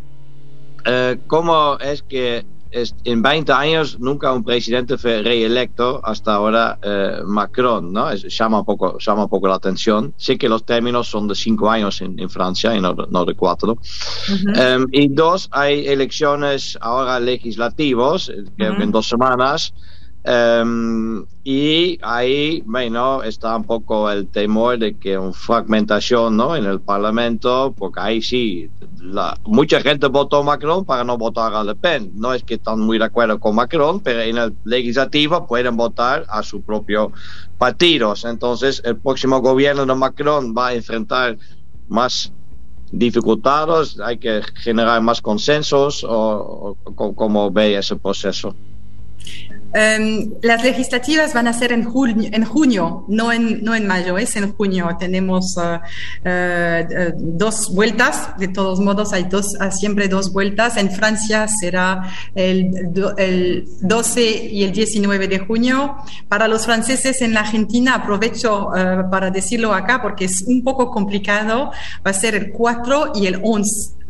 uh, 0.87 1.17
¿cómo 1.27 1.77
es 1.79 2.01
que 2.01 2.45
en 2.71 3.21
20 3.21 3.51
años 3.51 3.99
nunca 3.99 4.31
un 4.31 4.43
presidente 4.43 4.97
fue 4.97 5.21
reelecto 5.21 6.01
hasta 6.03 6.33
ahora 6.35 6.79
eh, 6.81 7.21
Macron, 7.25 7.91
¿no? 7.91 8.09
Es, 8.09 8.23
llama, 8.37 8.59
un 8.59 8.65
poco, 8.65 8.97
llama 8.97 9.23
un 9.23 9.29
poco 9.29 9.47
la 9.47 9.55
atención. 9.55 10.13
Sé 10.17 10.37
que 10.37 10.47
los 10.47 10.65
términos 10.65 11.07
son 11.07 11.27
de 11.27 11.35
5 11.35 11.69
años 11.69 12.01
en, 12.01 12.19
en, 12.19 12.29
Francia 12.29 12.75
y 12.75 12.81
no, 12.81 12.93
no 12.93 13.25
de 13.25 13.35
4. 13.35 13.71
Uh 13.71 13.75
-huh. 13.77 14.77
um, 14.77 14.87
y 14.91 15.09
dos, 15.09 15.49
hay 15.51 15.87
elecciones 15.87 16.77
ahora 16.81 17.19
legislativos, 17.19 18.31
creo 18.57 18.71
uh 18.71 18.73
-huh. 18.73 18.77
que 18.77 18.83
en 18.83 18.91
dos 18.91 19.07
semanas. 19.07 19.73
Um, 20.23 21.25
y 21.43 21.97
ahí, 22.03 22.61
bueno, 22.67 23.23
está 23.23 23.55
un 23.55 23.63
poco 23.63 24.11
el 24.11 24.27
temor 24.27 24.77
de 24.77 24.95
que 24.95 25.17
una 25.17 25.33
fragmentación 25.33 26.37
¿no? 26.37 26.55
en 26.55 26.65
el 26.65 26.79
Parlamento, 26.79 27.73
porque 27.75 27.99
ahí 27.99 28.21
sí, 28.21 28.69
la, 28.99 29.35
mucha 29.45 29.81
gente 29.81 30.07
votó 30.07 30.43
Macron 30.43 30.85
para 30.85 31.03
no 31.03 31.17
votar 31.17 31.55
a 31.55 31.63
Le 31.63 31.73
Pen. 31.73 32.11
No 32.13 32.35
es 32.35 32.43
que 32.43 32.55
están 32.55 32.81
muy 32.81 32.99
de 32.99 33.05
acuerdo 33.05 33.39
con 33.39 33.55
Macron, 33.55 33.99
pero 33.99 34.21
en 34.21 34.37
el 34.37 34.55
legislativo 34.63 35.47
pueden 35.47 35.75
votar 35.75 36.25
a 36.29 36.43
su 36.43 36.61
propio 36.61 37.11
partido. 37.57 38.13
Entonces, 38.23 38.79
el 38.85 38.97
próximo 38.97 39.41
gobierno 39.41 39.87
de 39.87 39.95
Macron 39.95 40.53
va 40.55 40.67
a 40.67 40.73
enfrentar 40.75 41.35
más 41.87 42.31
dificultades, 42.91 43.99
hay 43.99 44.19
que 44.19 44.41
generar 44.53 45.01
más 45.01 45.19
consensos, 45.19 46.03
o, 46.03 46.77
o 46.83 47.15
cómo 47.15 47.49
ve 47.49 47.75
ese 47.75 47.95
proceso. 47.95 48.53
Um, 49.73 50.33
las 50.41 50.63
legislativas 50.63 51.33
van 51.33 51.47
a 51.47 51.53
ser 51.53 51.71
en 51.71 51.85
junio, 51.85 52.29
en 52.33 52.43
junio 52.43 53.05
no, 53.07 53.31
en, 53.31 53.63
no 53.63 53.73
en 53.73 53.87
mayo, 53.87 54.17
es 54.17 54.35
en 54.35 54.51
junio. 54.53 54.89
Tenemos 54.99 55.55
uh, 55.55 55.79
uh, 56.27 57.13
dos 57.15 57.73
vueltas, 57.73 58.37
de 58.37 58.49
todos 58.49 58.81
modos 58.81 59.13
hay 59.13 59.23
dos, 59.23 59.53
siempre 59.71 60.09
dos 60.09 60.33
vueltas. 60.33 60.75
En 60.75 60.91
Francia 60.91 61.47
será 61.47 62.03
el, 62.35 62.91
el 63.17 63.65
12 63.81 64.49
y 64.51 64.63
el 64.63 64.73
19 64.73 65.27
de 65.29 65.39
junio. 65.39 65.95
Para 66.27 66.49
los 66.49 66.65
franceses 66.65 67.21
en 67.21 67.33
la 67.33 67.39
Argentina, 67.41 67.95
aprovecho 67.95 68.67
uh, 68.67 69.09
para 69.09 69.31
decirlo 69.31 69.73
acá 69.73 70.01
porque 70.01 70.25
es 70.25 70.43
un 70.47 70.63
poco 70.63 70.91
complicado, 70.91 71.71
va 72.05 72.11
a 72.11 72.13
ser 72.13 72.35
el 72.35 72.51
4 72.51 73.13
y 73.15 73.27
el 73.27 73.39
11 73.41 74.01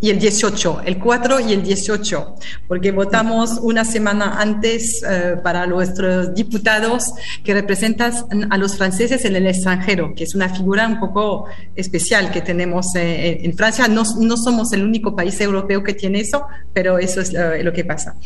y 0.00 0.10
el 0.10 0.18
18, 0.18 0.82
el 0.84 0.98
4 0.98 1.40
y 1.40 1.52
el 1.52 1.62
18, 1.62 2.34
porque 2.68 2.92
votamos 2.92 3.58
una 3.62 3.84
semana 3.84 4.40
antes 4.40 5.02
uh, 5.02 5.42
para 5.42 5.66
nuestros 5.66 6.34
diputados 6.34 7.12
que 7.42 7.54
representan 7.54 8.12
a 8.50 8.58
los 8.58 8.76
franceses 8.76 9.24
en 9.24 9.36
el 9.36 9.46
extranjero, 9.46 10.14
que 10.14 10.24
es 10.24 10.34
una 10.34 10.48
figura 10.48 10.86
un 10.86 11.00
poco 11.00 11.46
especial 11.74 12.30
que 12.30 12.42
tenemos 12.42 12.94
eh, 12.94 13.40
en 13.42 13.56
Francia. 13.56 13.88
No, 13.88 14.02
no, 14.18 14.36
somos 14.36 14.72
el 14.72 14.84
único 14.84 15.16
país 15.16 15.40
europeo 15.40 15.82
que 15.82 15.94
tiene 15.94 16.20
eso, 16.20 16.46
pero 16.74 16.98
eso 16.98 17.20
es 17.20 17.30
uh, 17.30 17.62
lo 17.62 17.72
que 17.72 17.84
pasa. 17.84 18.16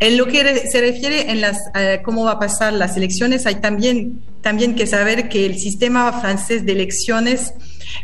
En 0.00 0.16
lo 0.16 0.26
que 0.26 0.66
se 0.70 0.80
refiere 0.80 1.30
en 1.30 1.40
las 1.42 1.58
uh, 1.58 2.02
cómo 2.02 2.24
va 2.24 2.32
a 2.32 2.38
pasar 2.38 2.72
las 2.72 2.96
elecciones, 2.96 3.46
hay 3.46 3.56
también 3.56 4.22
también 4.40 4.76
que 4.76 4.86
saber 4.86 5.28
que 5.28 5.46
el 5.46 5.58
sistema 5.58 6.12
francés 6.20 6.64
de 6.64 6.72
elecciones 6.72 7.52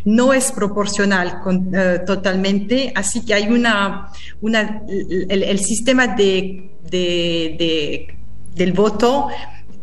no 0.04 0.32
es 0.32 0.52
proporcional 0.52 1.40
con, 1.40 1.68
uh, 1.68 2.04
totalmente, 2.06 2.92
así 2.94 3.24
que 3.24 3.34
hay 3.34 3.48
una, 3.48 4.08
una 4.40 4.82
el, 4.88 5.42
el 5.42 5.58
sistema 5.58 6.08
de, 6.08 6.70
de, 6.90 8.16
del 8.54 8.72
voto 8.72 9.28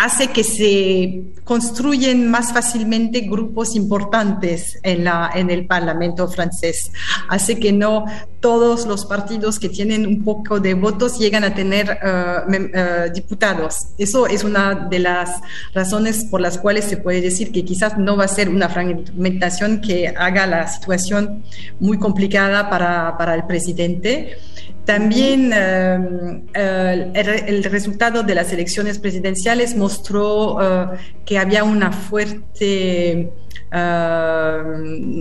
hace 0.01 0.29
que 0.29 0.43
se 0.43 1.21
construyen 1.43 2.29
más 2.31 2.51
fácilmente 2.53 3.21
grupos 3.21 3.75
importantes 3.75 4.79
en, 4.81 5.03
la, 5.03 5.29
en 5.35 5.51
el 5.51 5.67
Parlamento 5.67 6.27
francés. 6.27 6.91
Hace 7.29 7.59
que 7.59 7.71
no 7.71 8.05
todos 8.39 8.87
los 8.87 9.05
partidos 9.05 9.59
que 9.59 9.69
tienen 9.69 10.07
un 10.07 10.23
poco 10.23 10.59
de 10.59 10.73
votos 10.73 11.19
llegan 11.19 11.43
a 11.43 11.53
tener 11.53 11.99
uh, 12.01 12.51
uh, 12.51 13.13
diputados. 13.13 13.75
Eso 13.99 14.25
es 14.25 14.43
una 14.43 14.73
de 14.73 14.97
las 14.97 15.29
razones 15.75 16.25
por 16.25 16.41
las 16.41 16.57
cuales 16.57 16.85
se 16.85 16.97
puede 16.97 17.21
decir 17.21 17.51
que 17.51 17.63
quizás 17.63 17.99
no 17.99 18.17
va 18.17 18.25
a 18.25 18.27
ser 18.27 18.49
una 18.49 18.69
fragmentación 18.69 19.81
que 19.81 20.07
haga 20.07 20.47
la 20.47 20.67
situación 20.67 21.43
muy 21.79 21.99
complicada 21.99 22.71
para, 22.71 23.15
para 23.19 23.35
el 23.35 23.43
presidente. 23.43 24.37
También 24.85 25.53
uh, 25.53 26.41
el, 26.53 27.11
el, 27.15 27.63
resultado 27.65 28.23
de 28.23 28.33
las 28.33 28.51
elecciones 28.51 28.97
presidenciales 28.97 29.75
mostró 29.75 29.90
uh, 30.55 30.97
que 31.25 31.37
había 31.37 31.63
una 31.63 31.91
fuerte 31.91 33.31
uh, 33.73 35.11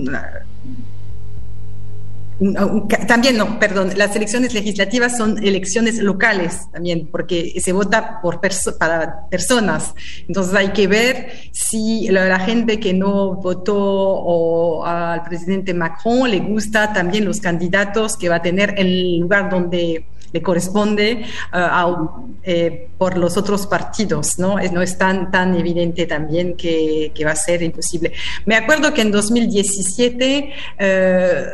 también 3.06 3.36
no, 3.36 3.58
perdón, 3.58 3.90
las 3.96 4.16
elecciones 4.16 4.54
legislativas 4.54 5.18
son 5.18 5.44
elecciones 5.44 5.98
locales 5.98 6.70
también, 6.72 7.06
porque 7.12 7.52
se 7.60 7.72
vota 7.72 8.20
por 8.22 8.40
para 8.78 9.28
personas. 9.28 9.94
Entonces 10.26 10.54
hay 10.54 10.68
que 10.70 10.86
ver 10.86 11.32
si 11.52 12.08
la, 12.08 12.38
gente 12.40 12.80
que 12.80 12.94
no 12.94 13.34
votó 13.34 13.76
o 13.76 14.86
al 14.86 15.22
presidente 15.24 15.74
Macron 15.74 16.30
le 16.30 16.40
gusta 16.40 16.94
también 16.94 17.26
los 17.26 17.40
candidatos 17.40 18.16
que 18.16 18.30
va 18.30 18.36
a 18.36 18.42
tener 18.42 18.70
en 18.70 18.86
el 18.86 19.18
lugar 19.18 19.50
donde 19.50 20.06
le 20.32 20.42
corresponde 20.42 21.24
uh, 21.52 22.08
eh, 22.42 22.88
por 22.96 23.16
los 23.16 23.36
otros 23.36 23.66
partidos, 23.66 24.38
¿no? 24.38 24.56
No 24.72 24.82
es 24.82 24.98
tan, 24.98 25.30
tan 25.30 25.54
evidente 25.54 26.06
también 26.06 26.56
que, 26.56 27.12
que 27.14 27.24
va 27.24 27.32
a 27.32 27.36
ser 27.36 27.62
imposible. 27.62 28.12
Me 28.46 28.56
acuerdo 28.56 28.92
que 28.92 29.02
en 29.02 29.10
2017 29.10 30.52
eh, 30.78 31.44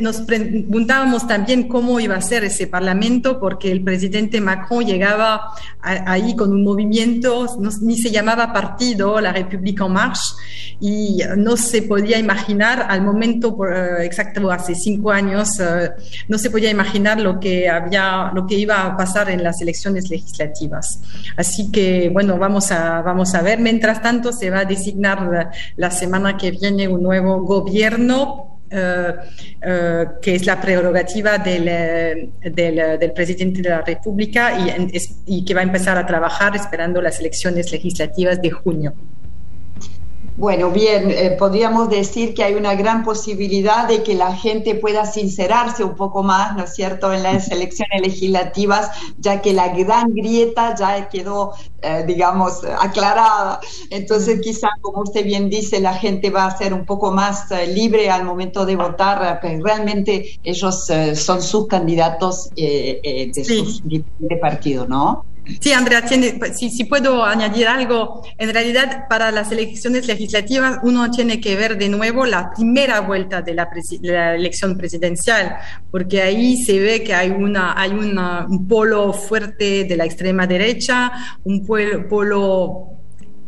nos 0.00 0.22
preguntábamos 0.22 1.26
también 1.26 1.68
cómo 1.68 2.00
iba 2.00 2.16
a 2.16 2.20
ser 2.20 2.44
ese 2.44 2.66
parlamento, 2.66 3.38
porque 3.38 3.70
el 3.70 3.82
presidente 3.82 4.40
Macron 4.40 4.84
llegaba 4.84 5.52
ahí 5.82 6.34
con 6.34 6.50
un 6.50 6.64
movimiento, 6.64 7.46
ni 7.82 7.96
se 7.96 8.10
llamaba 8.10 8.52
partido, 8.52 9.20
la 9.20 9.32
República 9.32 9.84
en 9.84 9.92
Marche, 9.92 10.34
y 10.80 11.20
no 11.36 11.56
se 11.56 11.82
podía 11.82 12.18
imaginar 12.18 12.86
al 12.88 13.02
momento 13.02 13.56
eh, 13.66 14.04
exacto, 14.04 14.50
hace 14.50 14.74
cinco 14.74 15.10
años, 15.12 15.48
no 16.28 16.38
se 16.38 16.50
podía 16.50 16.70
imaginar 16.70 17.20
lo 17.20 17.38
que 17.38 17.68
había 17.68 18.23
lo 18.32 18.46
que 18.46 18.54
iba 18.54 18.84
a 18.84 18.96
pasar 18.96 19.30
en 19.30 19.42
las 19.42 19.60
elecciones 19.60 20.08
legislativas. 20.10 21.00
Así 21.36 21.70
que, 21.70 22.08
bueno, 22.10 22.38
vamos 22.38 22.70
a, 22.70 23.02
vamos 23.02 23.34
a 23.34 23.42
ver. 23.42 23.58
Mientras 23.58 24.00
tanto, 24.02 24.32
se 24.32 24.50
va 24.50 24.60
a 24.60 24.64
designar 24.64 25.50
la, 25.76 25.90
semana 25.90 26.36
que 26.36 26.50
viene 26.50 26.88
un 26.88 27.02
nuevo 27.02 27.42
gobierno 27.42 28.60
eh, 28.70 29.14
eh, 29.62 30.06
que 30.20 30.34
es 30.34 30.46
la 30.46 30.60
prerrogativa 30.60 31.38
del, 31.38 32.30
del, 32.42 33.12
presidente 33.12 33.62
de 33.62 33.68
la 33.68 33.82
República 33.82 34.58
y, 34.58 34.98
y, 35.26 35.44
que 35.44 35.54
va 35.54 35.60
a 35.60 35.64
empezar 35.64 35.96
a 35.96 36.04
trabajar 36.04 36.56
esperando 36.56 37.00
las 37.00 37.20
elecciones 37.20 37.70
legislativas 37.70 38.40
de 38.42 38.50
junio. 38.50 38.94
Bueno, 40.36 40.72
bien, 40.72 41.12
eh, 41.12 41.36
podríamos 41.38 41.88
decir 41.88 42.34
que 42.34 42.42
hay 42.42 42.54
una 42.54 42.74
gran 42.74 43.04
posibilidad 43.04 43.86
de 43.86 44.02
que 44.02 44.14
la 44.14 44.34
gente 44.34 44.74
pueda 44.74 45.06
sincerarse 45.06 45.84
un 45.84 45.94
poco 45.94 46.24
más, 46.24 46.56
¿no 46.56 46.64
es 46.64 46.74
cierto?, 46.74 47.12
en 47.12 47.22
las 47.22 47.48
elecciones 47.52 48.00
legislativas, 48.00 48.90
ya 49.18 49.40
que 49.40 49.52
la 49.52 49.68
gran 49.68 50.12
grieta 50.12 50.74
ya 50.74 51.08
quedó, 51.08 51.52
eh, 51.82 52.02
digamos, 52.04 52.62
aclarada. 52.64 53.60
Entonces, 53.90 54.40
quizá, 54.40 54.70
como 54.80 55.02
usted 55.02 55.24
bien 55.24 55.48
dice, 55.48 55.78
la 55.78 55.94
gente 55.94 56.30
va 56.30 56.46
a 56.46 56.58
ser 56.58 56.74
un 56.74 56.84
poco 56.84 57.12
más 57.12 57.52
eh, 57.52 57.68
libre 57.68 58.10
al 58.10 58.24
momento 58.24 58.66
de 58.66 58.74
votar, 58.74 59.38
pero 59.40 59.64
realmente 59.64 60.40
ellos 60.42 60.88
son 61.14 61.42
sus 61.42 61.68
candidatos 61.68 62.50
de 62.56 63.30
sus 63.34 63.82
de 63.84 64.36
partido, 64.38 64.86
¿no? 64.88 65.24
Sí, 65.60 65.72
Andrea, 65.72 66.02
pues, 66.38 66.58
si, 66.58 66.84
puedo 66.84 67.24
añadir 67.24 67.66
algo, 67.68 68.22
en 68.38 68.52
realidad 68.52 69.06
para 69.08 69.30
las 69.30 69.52
elecciones 69.52 70.06
legislativas 70.06 70.78
uno 70.82 71.10
tiene 71.10 71.40
que 71.40 71.54
ver 71.54 71.76
de 71.76 71.90
nuevo 71.90 72.24
la 72.24 72.50
primera 72.52 73.00
vuelta 73.00 73.42
de 73.42 73.54
la, 73.54 74.34
elección 74.34 74.76
presidencial, 74.76 75.56
porque 75.90 76.22
ahí 76.22 76.62
se 76.62 76.78
ve 76.78 77.04
que 77.04 77.14
hay, 77.14 77.30
una, 77.30 77.78
hay 77.78 77.90
un 77.90 78.66
polo 78.66 79.12
fuerte 79.12 79.84
de 79.84 79.96
la 79.96 80.06
extrema 80.06 80.46
derecha, 80.46 81.12
un 81.44 81.66
polo 81.66 82.93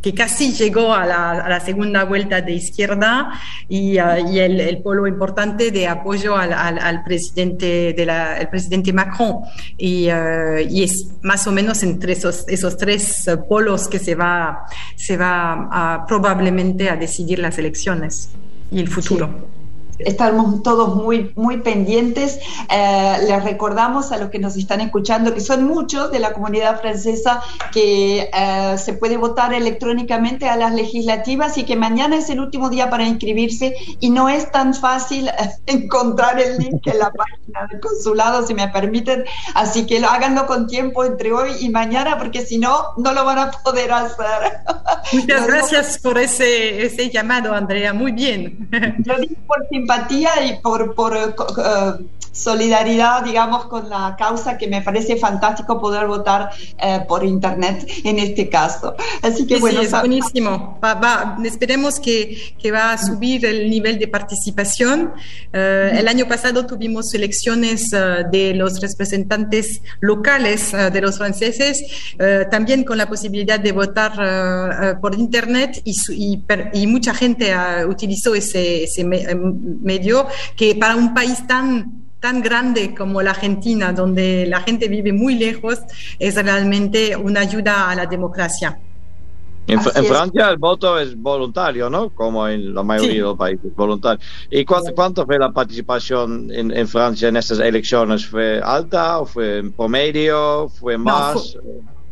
que 0.07 0.15
casi 0.15 0.53
llegó 0.53 0.95
a 0.95 1.05
la, 1.05 1.59
segunda 1.59 2.05
vuelta 2.05 2.41
de 2.41 2.53
izquierda 2.53 3.33
y, 3.69 3.99
uh, 3.99 4.29
el, 4.37 4.81
polo 4.81 5.09
importante 5.09 5.73
de 5.73 5.89
apoyo 5.89 6.37
al, 6.37 7.03
presidente 7.03 7.93
de 7.93 8.03
el 8.41 8.49
presidente 8.49 8.93
Macron. 8.93 9.39
Y, 9.77 10.09
uh, 10.09 10.59
y, 10.71 10.85
es 10.85 11.09
más 11.23 11.49
o 11.49 11.51
menos 11.51 11.83
entre 11.83 12.13
esos, 12.13 12.45
esos 12.47 12.77
tres 12.77 13.29
polos 13.49 13.89
que 13.89 13.99
se 13.99 14.15
va 14.15 14.67
se 14.95 15.17
va 15.17 15.69
a, 15.73 16.07
probablemente 16.07 16.89
a 16.89 16.95
decidir 16.95 17.41
las 17.41 17.59
elecciones 17.59 18.29
y 18.71 18.79
el 18.79 18.87
futuro 18.87 19.56
estamos 19.99 20.63
todos 20.63 20.97
muy, 20.97 21.33
muy 21.35 21.59
pendientes. 21.59 22.39
Eh, 22.71 23.17
les 23.27 23.45
recordamos 23.45 24.13
a 24.13 24.19
los 24.19 24.31
que 24.31 24.39
nos 24.39 24.57
están 24.57 24.81
escuchando, 24.81 25.35
que 25.35 25.41
son 25.41 25.65
muchos 25.65 26.11
de 26.11 26.19
la 26.19 26.33
comunidad 26.33 26.81
francesa, 26.81 27.43
que 27.73 28.31
eh, 28.33 28.79
se 28.79 28.93
puede 28.95 29.17
votar 29.17 29.53
electrónicamente 29.53 30.49
a 30.49 30.57
las 30.57 30.75
legislativas 30.75 31.59
y 31.59 31.65
que 31.65 31.77
mañana 31.77 32.17
es 32.17 32.31
el 32.31 32.41
último 32.41 32.71
día 32.71 32.91
para 32.91 33.07
inscribirse 33.07 33.75
y 34.01 34.11
no 34.11 34.29
es 34.29 34.51
tan 34.51 34.75
fácil 34.75 35.31
encontrar 35.67 36.41
el 36.41 36.59
link 36.59 36.87
en 36.87 36.99
la 36.99 37.11
página 37.11 37.67
del 37.71 37.81
consulado, 37.81 38.47
si 38.47 38.55
me 38.55 38.69
permiten. 38.69 39.25
Así 39.55 39.87
que 39.87 39.99
háganlo 40.05 40.47
con 40.47 40.67
tiempo 40.67 41.05
entre 41.05 41.33
hoy 41.33 41.53
y 41.61 41.69
mañana, 41.69 42.19
porque 42.19 42.45
si 42.45 42.59
no, 42.59 42.93
no 42.97 43.13
lo 43.13 43.25
van 43.25 43.39
a 43.39 43.51
poder 43.51 43.93
hacer. 43.93 44.17
Muchas 45.13 45.47
gracias 45.47 45.99
por 45.99 46.19
ese, 46.19 46.85
ese 46.85 47.11
llamado, 47.11 47.55
Andrea. 47.55 47.93
Muy 47.93 48.13
bien. 48.13 48.69
Lo 49.05 49.19
digo 49.19 49.35
por 49.47 49.67
empatía 49.87 50.45
y 50.45 50.61
por, 50.61 50.95
por 50.95 51.17
uh, 51.17 52.09
solidaridad, 52.37 53.25
digamos, 53.25 53.65
con 53.67 53.89
la 53.89 54.15
causa 54.19 54.59
que 54.59 54.69
me 54.69 54.83
parece 54.83 55.17
fantástico 55.17 55.81
poder 55.81 56.07
votar 56.07 56.51
eh, 56.79 57.01
por 57.09 57.25
Internet 57.25 57.89
en 58.05 58.19
este 58.19 58.49
caso. 58.49 58.95
Así 59.23 59.47
que 59.47 59.59
bueno. 59.59 59.81
es 59.81 59.91
buenísimo. 59.91 60.79
esperemos 61.45 61.99
que, 61.99 62.55
que, 62.61 62.71
va 62.71 62.93
a 62.93 62.99
subir 62.99 63.47
el 63.47 63.71
nivel 63.71 63.99
de 63.99 64.09
participación. 64.09 65.13
Eh, 65.53 65.93
el 65.99 66.09
año 66.09 66.29
pasado 66.29 66.67
tuvimos 66.67 67.15
elecciones 67.15 67.93
eh, 67.93 68.25
de 68.31 68.55
los 68.55 68.81
representantes 68.81 69.81
locales 70.01 70.73
de 70.73 71.01
los 71.01 71.17
franceses, 71.17 71.83
también 72.51 72.85
con 72.85 72.99
la 72.99 73.09
posibilidad 73.09 73.59
de 73.59 73.73
votar 73.73 74.99
por 75.01 75.15
Internet 75.15 75.81
y, 75.85 75.95
y, 76.11 76.43
y 76.73 76.87
mucha 76.87 77.15
gente 77.15 77.55
utilizó 77.89 78.35
ese, 78.35 78.85
ese 78.85 79.05
medio 79.05 80.27
que 80.57 80.75
para 80.75 80.97
un 80.97 81.15
país 81.15 81.47
tan 81.47 82.06
tan 82.21 82.43
grande 82.43 82.95
como 82.95 83.23
la 83.23 83.31
Argentina, 83.31 83.93
donde 83.93 84.47
la 84.47 84.61
gente 84.61 84.89
vive 84.89 85.13
muy 85.13 85.35
lejos, 85.35 85.81
es 86.19 86.35
realmente 86.35 87.17
una 87.17 87.41
ayuda 87.41 87.91
a 87.91 87.95
la 87.95 88.07
democracia. 88.07 88.79
En, 89.69 89.81
Francia 89.81 90.51
el 90.51 90.59
voto 90.59 90.99
es 90.99 91.21
voluntario, 91.21 91.91
¿no? 91.91 92.11
Como 92.11 92.47
en 92.47 92.73
la 92.73 92.85
mayoría 92.85 93.15
de 93.15 93.21
los 93.21 93.37
países, 93.37 93.75
voluntario. 93.75 94.25
¿Y 94.49 94.65
cuánto, 94.65 95.27
fue 95.27 95.39
la 95.39 95.51
participación 95.51 96.51
en, 96.53 96.87
Francia 96.87 97.29
en 97.29 97.37
estas 97.37 97.59
elecciones? 97.59 98.27
¿Fue 98.27 98.61
alta 98.63 99.19
o 99.19 99.27
fue 99.27 99.59
en 99.59 99.73
promedio? 99.73 100.69
¿Fue 100.69 100.97
más? 100.97 101.57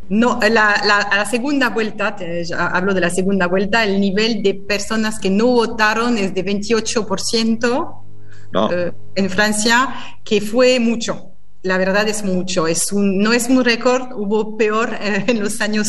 No, 0.09 0.37
la, 0.41 0.81
la, 0.85 1.25
segunda 1.25 1.69
vuelta, 1.69 2.15
hablo 2.57 2.93
de 2.93 3.01
la 3.01 3.09
segunda 3.09 3.47
vuelta, 3.47 3.85
el 3.85 3.99
nivel 3.99 4.43
de 4.43 4.53
personas 4.53 5.17
que 5.17 5.29
no 5.29 5.47
votaron 5.47 6.17
es 6.17 6.35
de 6.35 6.45
28%, 6.45 8.04
eh, 8.71 8.91
en 9.15 9.29
Francia, 9.29 9.93
que 10.23 10.41
fue 10.41 10.79
mucho. 10.79 11.31
La 11.63 11.79
verdad 11.79 12.07
es 12.07 12.23
mucho, 12.23 12.67
es 12.67 12.91
un, 12.91 13.17
no 13.17 13.33
es 13.33 13.49
un 13.49 13.65
récord, 13.65 14.11
hubo 14.13 14.55
peor 14.55 14.95
eh, 15.01 15.23
en 15.27 15.39
los 15.39 15.61
años, 15.61 15.87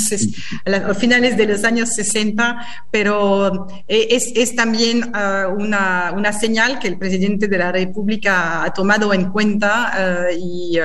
a 0.65 0.95
finales 0.95 1.37
de 1.37 1.47
los 1.47 1.65
años 1.65 1.91
60, 1.91 2.67
pero 2.91 3.67
eh, 3.87 4.09
es, 4.11 4.33
es 4.35 4.57
también 4.57 5.11
ah, 5.13 5.49
una, 5.55 6.13
una, 6.17 6.33
señal 6.33 6.79
que 6.79 6.89
el 6.89 6.97
presidente 6.97 7.47
de 7.47 7.59
la 7.59 7.73
República 7.73 8.65
ha 8.65 8.73
tomado 8.73 9.13
en 9.13 9.31
cuenta 9.31 10.29
y 10.35 10.79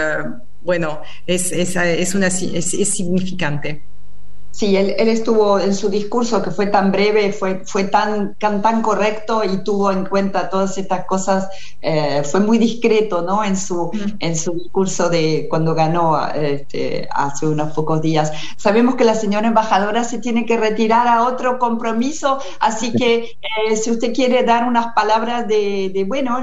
bueno, 0.62 1.02
es, 1.26 1.54
es, 1.54 1.78
es, 1.78 2.13
una, 2.13 2.28
es 2.28 2.89
significante. 2.89 3.90
Sí, 4.52 4.76
él, 4.76 4.94
estuvo 4.98 5.60
en 5.60 5.74
su 5.74 5.90
discurso 5.90 6.44
que 6.44 6.52
fue 6.52 6.68
tan 6.68 6.92
breve, 6.92 7.32
fue, 7.32 7.64
fue 7.66 7.86
tan, 7.86 8.36
tan, 8.36 8.82
correcto 8.82 9.44
y 9.46 9.64
tuvo 9.64 9.92
en 9.92 10.06
cuenta 10.06 10.50
todas 10.50 10.78
estas 10.78 11.06
cosas, 11.06 11.48
eh, 11.82 12.22
fue 12.30 12.42
muy 12.42 12.58
discreto 12.58 13.22
¿no? 13.22 13.46
en, 13.46 13.56
su, 13.56 13.90
mm. 13.94 14.18
en 14.20 14.36
su 14.36 14.52
discurso 14.52 15.10
de 15.10 15.48
cuando 15.50 15.74
ganó 15.74 16.20
este, 16.34 17.08
hace 17.12 17.48
unos 17.48 17.72
pocos 17.72 18.02
días. 18.02 18.34
Sabemos 18.58 18.96
que 18.96 19.06
la 19.06 19.16
señora 19.16 19.48
embajadora 19.48 20.04
se 20.04 20.20
tiene 20.20 20.46
que 20.46 20.58
retirar 20.58 21.08
a 21.08 21.24
otro 21.24 21.58
compromiso, 21.58 22.40
así 22.60 22.92
que 22.92 23.38
eh, 23.70 23.78
si 23.78 23.90
usted 23.90 24.14
quiere 24.14 24.44
dar 24.44 24.66
unas 24.66 24.94
palabras 24.94 25.48
de, 25.48 26.06
bueno, 26.08 26.40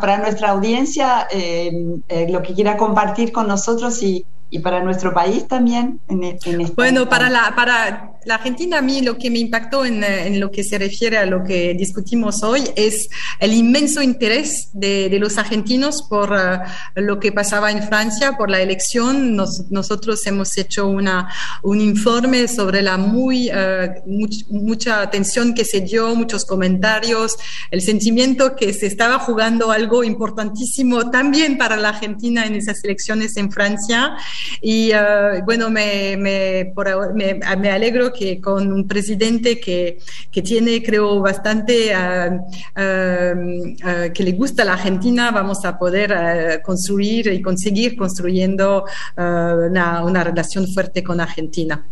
para 0.00 0.16
nuestra 0.16 0.50
audiencia, 0.50 1.28
eh, 1.30 2.00
lo 2.30 2.42
que 2.42 2.54
quiera 2.54 2.78
compartir 2.78 3.32
con 3.32 3.48
nosotros 3.48 4.02
y 4.02 4.24
y 4.50 4.60
para 4.60 4.82
nuestro 4.82 5.12
país 5.12 5.48
también. 5.48 6.00
En, 6.08 6.22
en 6.22 6.74
bueno, 6.76 7.08
para 7.08 7.28
la, 7.28 7.54
para 7.56 8.12
la 8.24 8.36
Argentina, 8.36 8.78
a 8.78 8.82
mí 8.82 9.02
lo 9.02 9.18
que 9.18 9.30
me 9.30 9.38
impactó 9.38 9.84
en, 9.84 10.02
en, 10.04 10.38
lo 10.38 10.50
que 10.50 10.62
se 10.62 10.78
refiere 10.78 11.18
a 11.18 11.26
lo 11.26 11.42
que 11.42 11.74
discutimos 11.74 12.42
hoy 12.42 12.62
es 12.76 13.08
el 13.40 13.52
inmenso 13.52 14.00
interés 14.00 14.70
de, 14.72 15.08
de 15.08 15.18
los 15.18 15.38
argentinos 15.38 16.02
por 16.02 16.32
uh, 16.32 16.60
lo 16.94 17.18
que 17.18 17.32
pasaba 17.32 17.70
en 17.70 17.82
Francia, 17.82 18.36
por 18.36 18.48
la 18.48 18.60
elección. 18.60 19.34
Nos, 19.34 19.70
nosotros 19.70 20.24
hemos 20.26 20.56
hecho 20.56 20.88
una, 20.88 21.28
un 21.62 21.80
informe 21.80 22.46
sobre 22.46 22.80
la 22.80 22.96
muy, 22.96 23.50
uh, 23.50 24.08
much, 24.08 24.44
mucha 24.50 25.02
atención 25.02 25.52
que 25.54 25.64
se 25.64 25.80
dio, 25.80 26.14
muchos 26.14 26.44
comentarios, 26.44 27.36
el 27.70 27.80
sentimiento 27.80 28.56
que 28.56 28.72
se 28.72 28.86
estaba 28.86 29.18
jugando 29.18 29.70
algo 29.70 30.04
importantísimo 30.04 31.10
también 31.10 31.58
para 31.58 31.76
la 31.76 31.90
Argentina 31.90 32.46
en 32.46 32.54
esas 32.54 32.82
elecciones 32.84 33.36
en 33.36 33.50
Francia. 33.50 34.16
Y 34.60 34.92
uh, 34.92 35.44
bueno, 35.44 35.70
me, 35.70 36.16
me, 36.16 36.72
por, 36.74 37.14
me, 37.14 37.34
me 37.34 37.70
alegro 37.70 38.12
que 38.12 38.40
con 38.40 38.72
un 38.72 38.86
presidente 38.86 39.60
que, 39.60 39.98
que 40.30 40.42
tiene, 40.42 40.82
creo, 40.82 41.20
bastante, 41.20 41.92
uh, 41.94 42.34
uh, 42.36 44.12
que 44.12 44.22
le 44.22 44.32
gusta 44.32 44.64
la 44.64 44.74
Argentina, 44.74 45.30
vamos 45.30 45.64
a 45.64 45.78
poder 45.78 46.62
construir 46.62 47.28
y 47.28 47.42
conseguir 47.42 47.96
construyendo 47.96 48.84
una, 49.16 50.04
una 50.04 50.24
relación 50.24 50.66
fuerte 50.68 51.02
con 51.02 51.20
Argentina. 51.20 51.84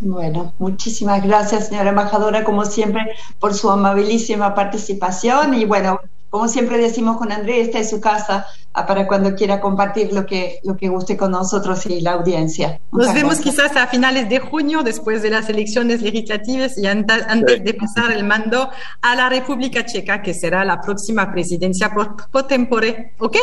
Bueno, 0.00 0.54
muchísimas 0.58 1.22
gracias, 1.22 1.68
señora 1.68 1.90
embajadora, 1.90 2.42
como 2.42 2.64
siempre, 2.64 3.02
por 3.38 3.52
su 3.52 3.68
amabilísima 3.68 4.54
participación. 4.54 5.54
Y 5.54 5.66
bueno, 5.66 6.00
como 6.30 6.46
siempre 6.46 6.78
decimos 6.78 7.18
con 7.18 7.32
Andrés, 7.32 7.66
esta 7.66 7.80
es 7.80 7.90
su 7.90 8.00
casa 8.00 8.46
ah, 8.72 8.86
para 8.86 9.06
cuando 9.08 9.34
quiera 9.34 9.60
compartir 9.60 10.12
lo 10.12 10.24
que, 10.24 10.60
lo 10.62 10.76
que 10.76 10.88
guste 10.88 11.16
con 11.16 11.32
nosotros 11.32 11.84
y 11.86 12.00
la 12.00 12.12
audiencia. 12.12 12.80
Nos 12.92 13.12
vemos 13.12 13.40
quizás 13.40 13.76
a 13.76 13.88
finales 13.88 14.28
de 14.28 14.38
junio, 14.38 14.82
después 14.84 15.22
de 15.22 15.30
las 15.30 15.48
elecciones 15.48 16.02
legislativas 16.02 16.78
y 16.78 16.86
antes, 16.86 17.64
de 17.64 17.74
pasar 17.74 18.12
el 18.12 18.24
mando 18.24 18.70
a 19.02 19.16
la 19.16 19.28
República 19.28 19.84
Checa, 19.84 20.22
que 20.22 20.32
será 20.32 20.64
la 20.64 20.80
próxima 20.80 21.30
presidencia 21.32 21.92
por, 21.92 22.16
por 22.30 22.46
tempore. 22.46 23.14
¿Ok? 23.18 23.36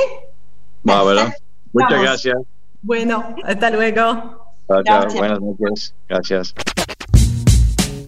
Bueno, 0.84 1.32
muchas 1.74 2.02
gracias. 2.02 2.38
Bueno, 2.82 3.36
hasta 3.44 3.70
luego. 3.70 4.56
Chao, 4.86 5.08
Buenas 5.14 5.42
noches. 5.42 5.94
Gracias. 6.08 6.54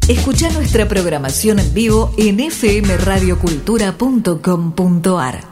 Escucha 0.09 0.49
nuestra 0.49 0.87
programación 0.87 1.59
en 1.59 1.71
vivo 1.71 2.11
en 2.17 2.39
fmradiocultura.com.ar. 2.49 5.48